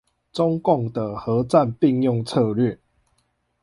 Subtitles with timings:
[0.33, 2.79] 中共的和戰並用策略